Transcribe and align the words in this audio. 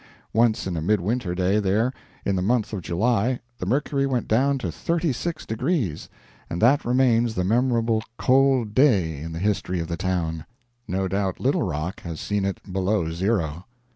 Once 0.33 0.65
in 0.65 0.75
a 0.75 0.81
mid 0.81 0.99
winter 0.99 1.35
day 1.35 1.59
there, 1.59 1.93
in 2.25 2.35
the 2.35 2.41
month 2.41 2.73
of 2.73 2.81
July, 2.81 3.39
the 3.59 3.67
mercury 3.67 4.07
went 4.07 4.27
down 4.27 4.57
to 4.57 4.71
36 4.71 5.45
deg., 5.45 5.99
and 6.49 6.59
that 6.59 6.83
remains 6.83 7.35
the 7.35 7.43
memorable 7.43 8.01
"cold 8.17 8.73
day" 8.73 9.21
in 9.21 9.31
the 9.31 9.37
history 9.37 9.79
of 9.79 9.87
the 9.87 9.97
town. 9.97 10.43
No 10.87 11.07
doubt 11.07 11.39
Little 11.39 11.61
Rock 11.61 12.01
has 12.01 12.19
seen 12.19 12.45
it 12.45 12.57
below 12.73 13.11
zero. 13.11 13.65